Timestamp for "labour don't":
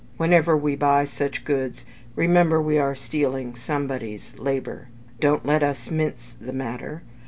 4.39-5.45